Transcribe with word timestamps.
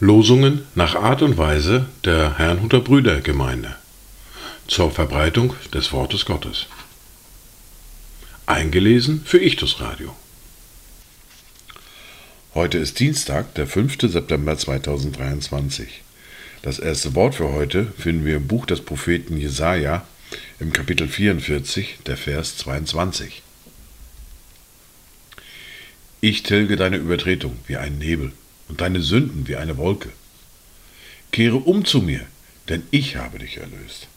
Losungen 0.00 0.66
nach 0.74 0.96
Art 0.96 1.22
und 1.22 1.38
Weise 1.38 1.86
der 2.04 2.38
Herrnhuter 2.38 2.80
Brüdergemeinde 2.80 3.76
zur 4.66 4.90
Verbreitung 4.90 5.54
des 5.72 5.92
Wortes 5.92 6.24
Gottes. 6.24 6.66
Eingelesen 8.46 9.22
für 9.24 9.38
Ichtus 9.38 9.80
Radio. 9.80 10.16
Heute 12.54 12.78
ist 12.78 12.98
Dienstag, 12.98 13.54
der 13.54 13.66
5. 13.66 13.98
September 14.00 14.58
2023. 14.58 16.02
Das 16.62 16.78
erste 16.78 17.14
Wort 17.14 17.36
für 17.36 17.52
heute 17.52 17.92
finden 17.98 18.24
wir 18.24 18.36
im 18.36 18.48
Buch 18.48 18.66
des 18.66 18.80
Propheten 18.80 19.36
Jesaja 19.36 20.04
im 20.60 20.72
Kapitel 20.72 21.08
44, 21.08 21.98
der 22.06 22.16
Vers 22.16 22.56
22. 22.58 23.42
Ich 26.20 26.42
tilge 26.42 26.76
deine 26.76 26.96
Übertretung 26.96 27.56
wie 27.66 27.76
ein 27.76 27.98
Nebel 27.98 28.32
und 28.68 28.80
deine 28.80 29.00
Sünden 29.00 29.46
wie 29.46 29.56
eine 29.56 29.76
Wolke. 29.76 30.10
Kehre 31.30 31.56
um 31.56 31.84
zu 31.84 32.02
mir, 32.02 32.26
denn 32.68 32.82
ich 32.90 33.16
habe 33.16 33.38
dich 33.38 33.58
erlöst. 33.58 34.08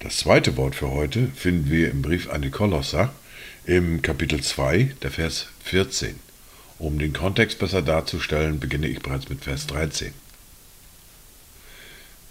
Das 0.00 0.18
zweite 0.18 0.56
Wort 0.56 0.74
für 0.74 0.90
heute 0.90 1.28
finden 1.34 1.70
wir 1.70 1.90
im 1.90 2.02
Brief 2.02 2.28
an 2.30 2.42
die 2.42 2.50
Kolosser 2.50 3.12
im 3.64 4.02
Kapitel 4.02 4.40
2, 4.40 4.94
der 5.02 5.10
Vers 5.10 5.48
14. 5.64 6.20
Um 6.78 6.98
den 6.98 7.12
Kontext 7.12 7.58
besser 7.58 7.82
darzustellen, 7.82 8.60
beginne 8.60 8.86
ich 8.86 9.00
bereits 9.00 9.28
mit 9.28 9.42
Vers 9.42 9.66
13. 9.66 10.12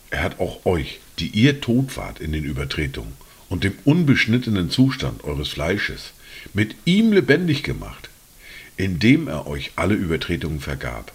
Er 0.09 0.23
hat 0.23 0.39
auch 0.39 0.65
euch, 0.65 0.99
die 1.19 1.27
ihr 1.27 1.61
tot 1.61 1.97
wart 1.97 2.19
in 2.19 2.31
den 2.31 2.43
Übertretungen 2.43 3.13
und 3.49 3.63
dem 3.63 3.73
unbeschnittenen 3.85 4.69
Zustand 4.69 5.23
eures 5.23 5.49
Fleisches, 5.49 6.13
mit 6.53 6.75
ihm 6.85 7.11
lebendig 7.11 7.63
gemacht 7.63 8.09
indem 8.77 9.27
er 9.27 9.47
euch 9.47 9.71
alle 9.75 9.95
Übertretungen 9.95 10.59
vergab. 10.59 11.11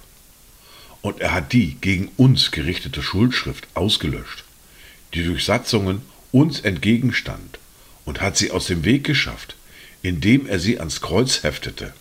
Und 1.03 1.21
er 1.21 1.33
hat 1.33 1.53
die 1.53 1.77
gegen 1.81 2.11
uns 2.17 2.51
gerichtete 2.51 3.03
Schuldschrift 3.03 3.69
ausgelöscht, 3.75 4.45
die 5.15 5.25
durch 5.25 5.45
Satzungen 5.45 6.03
uns 6.33 6.61
entgegenstand, 6.61 7.59
und 8.05 8.21
hat 8.21 8.37
sie 8.37 8.51
aus 8.51 8.67
dem 8.67 8.85
Weg 8.85 9.05
geschafft, 9.05 9.57
indem 10.03 10.47
er 10.47 10.59
sie 10.59 10.79
ans 10.79 11.01
Kreuz 11.01 11.43
heftete. 11.43 11.93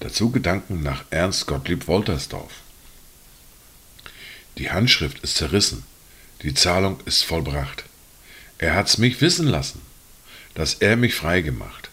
Dazu 0.00 0.30
Gedanken 0.30 0.82
nach 0.82 1.04
Ernst 1.10 1.46
Gottlieb 1.46 1.88
Woltersdorf. 1.88 2.52
Die 4.58 4.70
Handschrift 4.70 5.20
ist 5.20 5.36
zerrissen, 5.36 5.84
die 6.42 6.52
Zahlung 6.52 6.98
ist 7.04 7.22
vollbracht. 7.22 7.84
Er 8.58 8.74
hat's 8.74 8.98
mich 8.98 9.20
wissen 9.20 9.46
lassen, 9.46 9.80
dass 10.54 10.74
er 10.74 10.96
mich 10.96 11.14
frei 11.14 11.42
gemacht. 11.42 11.90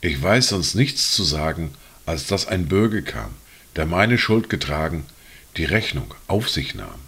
Ich 0.00 0.20
weiß 0.22 0.48
sonst 0.48 0.74
nichts 0.74 1.12
zu 1.12 1.22
sagen, 1.22 1.74
als 2.06 2.26
dass 2.26 2.46
ein 2.46 2.66
Bürger 2.66 3.02
kam, 3.02 3.34
der 3.76 3.84
meine 3.84 4.16
Schuld 4.16 4.48
getragen, 4.48 5.04
die 5.58 5.66
Rechnung 5.66 6.14
auf 6.28 6.48
sich 6.48 6.74
nahm. 6.74 7.00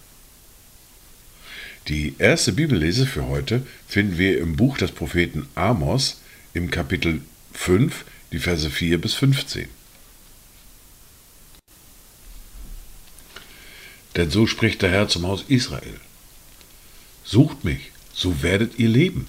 Die 1.88 2.14
erste 2.18 2.52
Bibellese 2.52 3.06
für 3.06 3.26
heute 3.26 3.66
finden 3.88 4.18
wir 4.18 4.38
im 4.38 4.56
Buch 4.56 4.76
des 4.76 4.92
Propheten 4.92 5.48
Amos 5.54 6.20
im 6.52 6.70
Kapitel 6.70 7.22
5, 7.54 8.04
die 8.32 8.38
Verse 8.38 8.68
4 8.68 9.00
bis 9.00 9.14
15. 9.14 9.79
Denn 14.20 14.30
so 14.30 14.46
spricht 14.46 14.82
der 14.82 14.90
Herr 14.90 15.08
zum 15.08 15.26
Haus 15.26 15.46
Israel. 15.48 15.98
Sucht 17.24 17.64
mich, 17.64 17.90
so 18.12 18.42
werdet 18.42 18.78
ihr 18.78 18.90
leben 18.90 19.26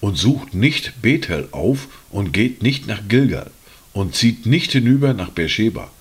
und 0.00 0.18
sucht 0.18 0.52
nicht 0.52 1.00
Bethel 1.00 1.48
auf 1.52 1.86
und 2.10 2.32
geht 2.32 2.64
nicht 2.64 2.88
nach 2.88 3.02
Gilgal 3.08 3.52
und 3.92 4.16
zieht 4.16 4.46
nicht 4.46 4.72
hinüber 4.72 5.14
nach 5.14 5.30
Beersheba. 5.30 5.92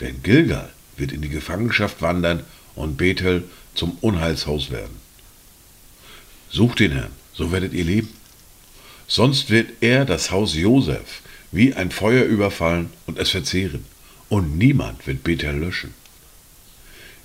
Denn 0.00 0.22
Gilgal 0.22 0.72
wird 0.96 1.12
in 1.12 1.20
die 1.20 1.28
Gefangenschaft 1.28 2.00
wandern 2.00 2.42
und 2.74 2.96
Bethel 2.96 3.44
zum 3.74 3.98
Unheilshaus 4.00 4.70
werden. 4.70 4.96
Sucht 6.48 6.80
den 6.80 6.92
Herrn, 6.92 7.12
so 7.34 7.52
werdet 7.52 7.74
ihr 7.74 7.84
leben. 7.84 8.14
Sonst 9.06 9.50
wird 9.50 9.72
er 9.82 10.06
das 10.06 10.30
Haus 10.30 10.54
Josef 10.54 11.20
wie 11.52 11.74
ein 11.74 11.90
Feuer 11.90 12.24
überfallen 12.24 12.88
und 13.06 13.18
es 13.18 13.28
verzehren, 13.28 13.84
und 14.30 14.56
niemand 14.56 15.06
wird 15.06 15.22
Bethel 15.22 15.54
löschen. 15.54 15.92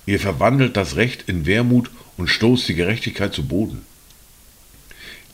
Ihr 0.06 0.20
verwandelt 0.20 0.76
das 0.76 0.96
Recht 0.96 1.24
in 1.28 1.46
Wermut 1.46 1.90
und 2.16 2.28
stoßt 2.28 2.68
die 2.68 2.74
Gerechtigkeit 2.74 3.34
zu 3.34 3.46
Boden. 3.46 3.86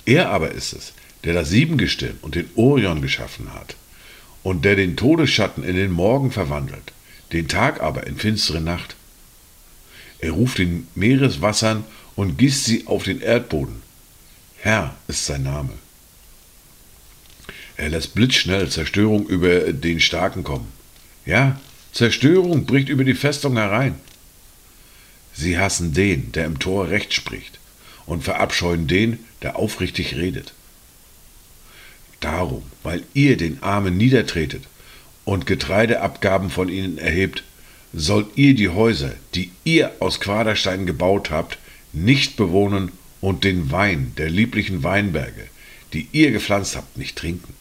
Er 0.07 0.31
aber 0.31 0.53
ist 0.53 0.73
es, 0.73 0.93
der 1.25 1.35
das 1.35 1.51
Siebengestirn 1.51 2.19
und 2.23 2.35
den 2.35 2.49
Orion 2.55 3.03
geschaffen 3.03 3.53
hat 3.55 3.77
und 4.43 4.65
der 4.65 4.77
den 4.77 4.97
Todesschatten 4.97 5.65
in 5.65 5.77
den 5.77 5.91
Morgen 5.91 6.31
verwandelt, 6.31 6.93
den 7.33 7.49
Tag 7.49 7.81
aber 7.81 8.07
in 8.07 8.17
finstere 8.17 8.61
Nacht. 8.61 8.97
Er 10.19 10.33
ruft 10.33 10.59
den 10.59 10.87
Meereswassern 10.95 11.85
und 12.17 12.39
gießt 12.39 12.65
sie 12.65 12.87
auf 12.87 13.05
den 13.05 13.21
Erdboden. 13.21 13.83
Herr 14.59 14.95
ist 15.09 15.27
sein 15.27 15.43
Name. 15.43 15.73
Er 17.77 17.89
lässt 17.89 18.15
blitzschnell 18.15 18.69
Zerstörung 18.69 19.27
über 19.27 19.73
den 19.73 20.01
Starken 20.01 20.45
kommen. 20.45 20.69
Ja, 21.25 21.59
Zerstörung 21.93 22.67
bricht 22.67 22.91
über 22.91 23.05
die 23.05 23.15
Festung 23.15 23.57
herein. 23.57 23.95
Sie 25.35 25.59
hassen 25.59 25.95
den, 25.95 26.33
der 26.33 26.47
im 26.47 26.59
Tor 26.59 26.89
Recht 26.89 27.13
spricht 27.15 27.59
und 28.07 28.25
verabscheuen 28.25 28.87
den, 28.87 29.19
der 29.43 29.57
aufrichtig 29.57 30.17
redet. 30.17 30.53
Darum, 32.21 32.63
weil 32.83 33.03
ihr 33.15 33.37
den 33.37 33.63
Armen 33.63 33.97
niedertretet 33.97 34.65
und 35.25 35.47
Getreideabgaben 35.47 36.51
von 36.51 36.69
ihnen 36.69 36.99
erhebt, 36.99 37.45
sollt 37.93 38.37
ihr 38.37 38.55
die 38.55 38.69
Häuser, 38.69 39.15
die 39.35 39.51
ihr 39.65 39.93
aus 40.01 40.21
Quadersteinen 40.21 40.87
gebaut 40.87 41.31
habt, 41.31 41.59
nicht 41.93 42.37
bewohnen 42.37 42.93
und 43.21 43.45
den 43.45 43.71
Wein 43.71 44.13
der 44.17 44.31
lieblichen 44.31 44.83
Weinberge, 44.83 45.49
die 45.93 46.09
ihr 46.13 46.31
gepflanzt 46.31 46.77
habt, 46.77 46.97
nicht 46.97 47.17
trinken. 47.17 47.55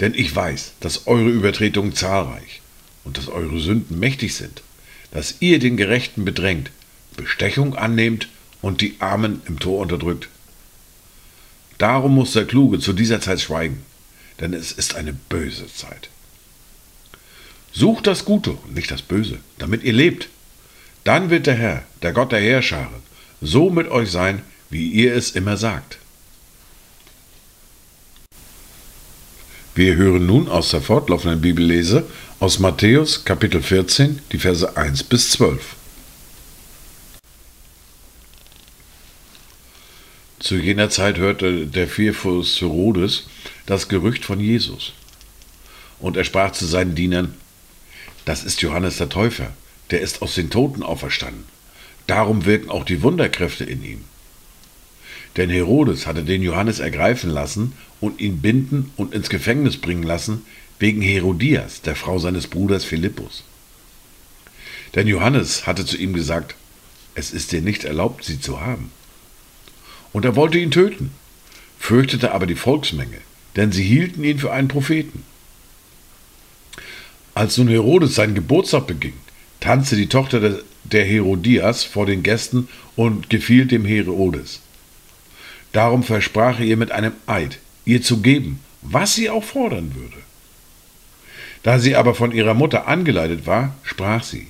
Denn 0.00 0.12
ich 0.14 0.34
weiß, 0.34 0.72
dass 0.80 1.06
eure 1.06 1.30
Übertretungen 1.30 1.94
zahlreich 1.94 2.60
und 3.04 3.16
dass 3.16 3.28
eure 3.28 3.60
Sünden 3.60 3.98
mächtig 3.98 4.34
sind, 4.34 4.62
dass 5.14 5.36
ihr 5.40 5.58
den 5.58 5.78
Gerechten 5.78 6.26
bedrängt, 6.26 6.70
Bestechung 7.16 7.74
annehmt 7.76 8.28
und 8.60 8.82
die 8.82 8.96
Armen 8.98 9.40
im 9.46 9.58
Tor 9.58 9.80
unterdrückt. 9.80 10.28
Darum 11.78 12.14
muss 12.14 12.32
der 12.32 12.44
Kluge 12.44 12.80
zu 12.80 12.92
dieser 12.92 13.20
Zeit 13.20 13.40
schweigen, 13.40 13.82
denn 14.40 14.52
es 14.52 14.72
ist 14.72 14.96
eine 14.96 15.12
böse 15.14 15.72
Zeit. 15.72 16.10
Sucht 17.72 18.06
das 18.06 18.24
Gute 18.24 18.50
und 18.50 18.74
nicht 18.74 18.90
das 18.90 19.02
Böse, 19.02 19.38
damit 19.58 19.82
ihr 19.84 19.92
lebt. 19.92 20.28
Dann 21.04 21.30
wird 21.30 21.46
der 21.46 21.54
Herr, 21.54 21.84
der 22.02 22.12
Gott 22.12 22.32
der 22.32 22.40
Heerscharen, 22.40 23.02
so 23.40 23.70
mit 23.70 23.88
euch 23.88 24.10
sein, 24.10 24.42
wie 24.70 24.88
ihr 24.88 25.14
es 25.14 25.30
immer 25.30 25.56
sagt. 25.56 25.98
Wir 29.76 29.96
hören 29.96 30.24
nun 30.24 30.46
aus 30.46 30.70
der 30.70 30.80
fortlaufenden 30.80 31.40
Bibellese 31.40 32.06
aus 32.38 32.60
Matthäus 32.60 33.24
Kapitel 33.24 33.60
14, 33.60 34.20
die 34.30 34.38
Verse 34.38 34.76
1 34.76 35.02
bis 35.02 35.30
12. 35.30 35.74
Zu 40.38 40.58
jener 40.58 40.90
Zeit 40.90 41.18
hörte 41.18 41.66
der 41.66 41.88
Vierfuß 41.88 42.60
Herodes 42.60 43.26
das 43.66 43.88
Gerücht 43.88 44.24
von 44.24 44.38
Jesus. 44.38 44.92
Und 45.98 46.16
er 46.16 46.22
sprach 46.22 46.52
zu 46.52 46.66
seinen 46.66 46.94
Dienern, 46.94 47.34
das 48.26 48.44
ist 48.44 48.62
Johannes 48.62 48.98
der 48.98 49.08
Täufer, 49.08 49.54
der 49.90 50.02
ist 50.02 50.22
aus 50.22 50.36
den 50.36 50.50
Toten 50.50 50.84
auferstanden. 50.84 51.46
Darum 52.06 52.44
wirken 52.44 52.70
auch 52.70 52.84
die 52.84 53.02
Wunderkräfte 53.02 53.64
in 53.64 53.82
ihm. 53.82 54.04
Denn 55.36 55.50
Herodes 55.50 56.06
hatte 56.06 56.22
den 56.22 56.42
Johannes 56.42 56.78
ergreifen 56.78 57.30
lassen 57.30 57.72
und 58.00 58.20
ihn 58.20 58.40
binden 58.40 58.90
und 58.96 59.14
ins 59.14 59.28
Gefängnis 59.28 59.76
bringen 59.78 60.04
lassen, 60.04 60.42
wegen 60.78 61.02
Herodias, 61.02 61.82
der 61.82 61.96
Frau 61.96 62.18
seines 62.18 62.46
Bruders 62.46 62.84
Philippus. 62.84 63.44
Denn 64.94 65.08
Johannes 65.08 65.66
hatte 65.66 65.84
zu 65.84 65.96
ihm 65.96 66.12
gesagt, 66.12 66.54
es 67.14 67.32
ist 67.32 67.52
dir 67.52 67.62
nicht 67.62 67.84
erlaubt, 67.84 68.24
sie 68.24 68.40
zu 68.40 68.60
haben 68.60 68.90
und 70.14 70.24
er 70.24 70.36
wollte 70.36 70.58
ihn 70.58 70.70
töten, 70.70 71.10
fürchtete 71.78 72.32
aber 72.32 72.46
die 72.46 72.54
Volksmenge, 72.54 73.18
denn 73.56 73.72
sie 73.72 73.82
hielten 73.82 74.24
ihn 74.24 74.38
für 74.38 74.52
einen 74.52 74.68
Propheten. 74.68 75.24
Als 77.34 77.58
nun 77.58 77.68
Herodes 77.68 78.14
seinen 78.14 78.36
Geburtstag 78.36 78.86
beging, 78.86 79.14
tanzte 79.58 79.96
die 79.96 80.06
Tochter 80.06 80.60
der 80.84 81.04
Herodias 81.04 81.82
vor 81.82 82.06
den 82.06 82.22
Gästen 82.22 82.68
und 82.94 83.28
gefiel 83.28 83.66
dem 83.66 83.84
Herodes. 83.84 84.60
Darum 85.74 86.02
versprach 86.02 86.60
er 86.60 86.64
ihr 86.64 86.78
mit 86.78 86.90
einem 86.90 87.12
Eid, 87.26 87.58
ihr 87.84 88.00
zu 88.00 88.22
geben, 88.22 88.60
was 88.80 89.14
sie 89.14 89.28
auch 89.28 89.44
fordern 89.44 89.94
würde. 89.94 90.16
Da 91.62 91.78
sie 91.78 91.96
aber 91.96 92.14
von 92.14 92.32
ihrer 92.32 92.54
Mutter 92.54 92.88
angeleitet 92.88 93.46
war, 93.46 93.76
sprach 93.82 94.24
sie, 94.24 94.48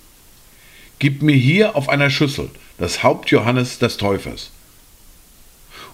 Gib 1.01 1.23
mir 1.23 1.35
hier 1.35 1.75
auf 1.75 1.89
einer 1.89 2.11
Schüssel 2.11 2.51
das 2.79 3.03
Haupt 3.03 3.31
Johannes 3.31 3.81
des 3.81 3.97
Täufers 3.97 4.53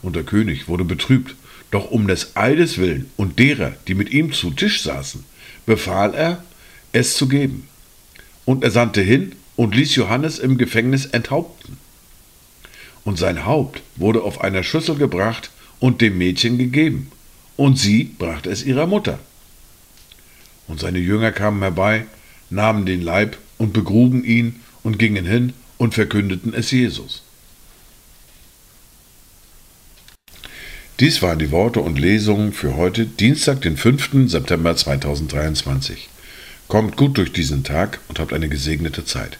und 0.02 0.16
der 0.16 0.24
König 0.24 0.68
wurde 0.68 0.84
betrübt. 0.84 1.34
Doch 1.70 1.90
um 1.92 2.08
des 2.08 2.36
Eides 2.36 2.78
willen 2.78 3.10
und 3.16 3.38
derer, 3.38 3.72
die 3.86 3.94
mit 3.94 4.10
ihm 4.10 4.32
zu 4.32 4.50
Tisch 4.50 4.82
saßen, 4.82 5.24
befahl 5.66 6.14
er, 6.14 6.42
es 6.90 7.14
zu 7.14 7.28
geben. 7.28 7.68
Und 8.44 8.64
er 8.64 8.72
sandte 8.72 9.02
hin 9.02 9.36
und 9.54 9.76
ließ 9.76 9.94
Johannes 9.94 10.40
im 10.40 10.58
Gefängnis 10.58 11.06
enthaupten. 11.06 11.76
Und 13.04 13.18
sein 13.18 13.44
Haupt 13.44 13.82
wurde 13.96 14.22
auf 14.22 14.40
einer 14.40 14.62
Schüssel 14.62 14.96
gebracht 14.96 15.50
und 15.78 16.00
dem 16.00 16.18
Mädchen 16.18 16.58
gegeben, 16.58 17.10
und 17.56 17.78
sie 17.78 18.04
brachte 18.04 18.50
es 18.50 18.64
ihrer 18.64 18.86
Mutter. 18.86 19.18
Und 20.68 20.80
seine 20.80 20.98
Jünger 20.98 21.32
kamen 21.32 21.62
herbei, 21.62 22.06
nahmen 22.50 22.86
den 22.86 23.02
Leib 23.02 23.36
und 23.58 23.72
begruben 23.72 24.24
ihn 24.24 24.60
und 24.82 24.98
gingen 24.98 25.26
hin 25.26 25.52
und 25.78 25.94
verkündeten 25.94 26.54
es 26.54 26.70
Jesus. 26.70 27.22
Dies 31.00 31.22
waren 31.22 31.38
die 31.38 31.50
Worte 31.50 31.80
und 31.80 31.98
Lesungen 31.98 32.52
für 32.52 32.76
heute, 32.76 33.06
Dienstag, 33.06 33.62
den 33.62 33.78
5. 33.78 34.30
September 34.30 34.76
2023. 34.76 36.10
Kommt 36.68 36.96
gut 36.98 37.16
durch 37.16 37.32
diesen 37.32 37.64
Tag 37.64 38.00
und 38.08 38.18
habt 38.18 38.34
eine 38.34 38.50
gesegnete 38.50 39.06
Zeit. 39.06 39.38